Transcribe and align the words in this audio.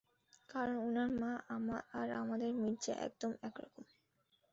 কারণ 0.49 0.75
উনার 0.87 1.09
মা, 1.19 1.31
আর 1.93 2.07
আমাদের 2.21 2.51
মির্জা, 2.53 2.93
একদম 3.07 3.31
একরকম। 3.41 3.85